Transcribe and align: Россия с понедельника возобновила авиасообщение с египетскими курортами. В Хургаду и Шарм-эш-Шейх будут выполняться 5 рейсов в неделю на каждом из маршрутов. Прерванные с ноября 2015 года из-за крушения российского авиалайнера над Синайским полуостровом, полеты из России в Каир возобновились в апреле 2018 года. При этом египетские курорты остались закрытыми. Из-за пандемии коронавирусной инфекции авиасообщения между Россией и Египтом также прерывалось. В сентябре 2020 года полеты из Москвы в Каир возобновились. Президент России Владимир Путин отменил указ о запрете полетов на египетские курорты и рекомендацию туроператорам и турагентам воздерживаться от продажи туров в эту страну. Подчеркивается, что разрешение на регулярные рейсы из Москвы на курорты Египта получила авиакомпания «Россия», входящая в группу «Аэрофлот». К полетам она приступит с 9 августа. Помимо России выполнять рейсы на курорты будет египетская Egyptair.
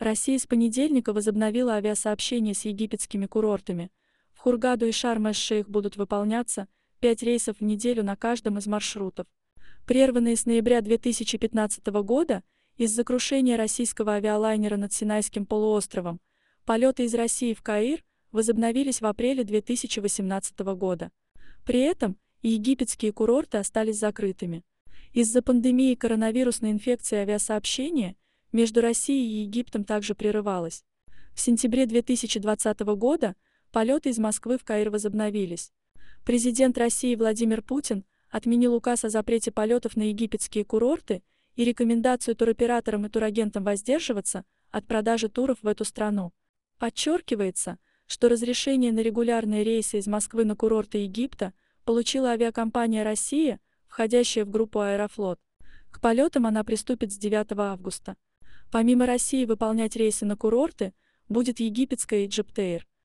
Россия 0.00 0.38
с 0.38 0.46
понедельника 0.46 1.12
возобновила 1.12 1.74
авиасообщение 1.74 2.54
с 2.54 2.64
египетскими 2.64 3.26
курортами. 3.26 3.90
В 4.32 4.38
Хургаду 4.38 4.86
и 4.86 4.92
Шарм-эш-Шейх 4.92 5.68
будут 5.68 5.98
выполняться 5.98 6.68
5 7.00 7.22
рейсов 7.22 7.58
в 7.58 7.62
неделю 7.62 8.02
на 8.02 8.16
каждом 8.16 8.56
из 8.56 8.66
маршрутов. 8.66 9.26
Прерванные 9.84 10.36
с 10.36 10.46
ноября 10.46 10.80
2015 10.80 11.86
года 12.02 12.42
из-за 12.78 13.04
крушения 13.04 13.58
российского 13.58 14.12
авиалайнера 14.12 14.78
над 14.78 14.90
Синайским 14.94 15.44
полуостровом, 15.44 16.18
полеты 16.64 17.04
из 17.04 17.14
России 17.14 17.52
в 17.52 17.60
Каир 17.60 18.02
возобновились 18.32 19.02
в 19.02 19.06
апреле 19.06 19.44
2018 19.44 20.58
года. 20.60 21.10
При 21.66 21.80
этом 21.80 22.16
египетские 22.40 23.12
курорты 23.12 23.58
остались 23.58 23.98
закрытыми. 23.98 24.64
Из-за 25.12 25.42
пандемии 25.42 25.94
коронавирусной 25.94 26.70
инфекции 26.70 27.18
авиасообщения 27.18 28.16
между 28.52 28.80
Россией 28.80 29.26
и 29.26 29.42
Египтом 29.42 29.84
также 29.84 30.14
прерывалось. 30.14 30.84
В 31.34 31.40
сентябре 31.40 31.86
2020 31.86 32.80
года 32.80 33.36
полеты 33.72 34.10
из 34.10 34.18
Москвы 34.18 34.58
в 34.58 34.64
Каир 34.64 34.90
возобновились. 34.90 35.72
Президент 36.24 36.76
России 36.76 37.14
Владимир 37.14 37.62
Путин 37.62 38.04
отменил 38.28 38.74
указ 38.74 39.04
о 39.04 39.08
запрете 39.08 39.50
полетов 39.50 39.96
на 39.96 40.08
египетские 40.08 40.64
курорты 40.64 41.22
и 41.56 41.64
рекомендацию 41.64 42.36
туроператорам 42.36 43.06
и 43.06 43.08
турагентам 43.08 43.64
воздерживаться 43.64 44.44
от 44.70 44.86
продажи 44.86 45.28
туров 45.28 45.58
в 45.62 45.66
эту 45.66 45.84
страну. 45.84 46.32
Подчеркивается, 46.78 47.78
что 48.06 48.28
разрешение 48.28 48.92
на 48.92 49.00
регулярные 49.00 49.64
рейсы 49.64 49.98
из 49.98 50.06
Москвы 50.06 50.44
на 50.44 50.56
курорты 50.56 50.98
Египта 50.98 51.52
получила 51.84 52.30
авиакомпания 52.30 53.04
«Россия», 53.04 53.60
входящая 53.86 54.44
в 54.44 54.50
группу 54.50 54.80
«Аэрофлот». 54.80 55.40
К 55.90 56.00
полетам 56.00 56.46
она 56.46 56.64
приступит 56.64 57.12
с 57.12 57.16
9 57.18 57.52
августа. 57.56 58.16
Помимо 58.70 59.06
России 59.06 59.44
выполнять 59.44 59.96
рейсы 59.96 60.24
на 60.24 60.36
курорты 60.36 60.92
будет 61.28 61.60
египетская 61.60 62.26
Egyptair. 62.26 62.82